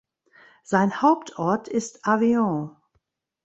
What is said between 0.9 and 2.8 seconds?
Hauptort ist Avion.